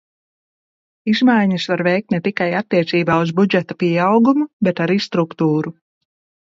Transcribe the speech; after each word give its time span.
Izmaiņas 1.11 1.67
var 1.73 1.83
veikt 1.89 2.15
ne 2.15 2.21
tikai 2.29 2.49
attiecībā 2.63 3.21
uz 3.27 3.35
budžeta 3.41 3.81
pieaugumu, 3.85 4.53
bet 4.69 4.87
arī 4.89 5.03
struktūru. 5.11 5.81